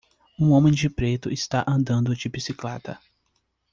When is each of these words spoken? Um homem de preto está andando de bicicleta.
Um 0.39 0.49
homem 0.53 0.73
de 0.73 0.89
preto 0.89 1.29
está 1.31 1.63
andando 1.67 2.15
de 2.15 2.27
bicicleta. 2.27 2.99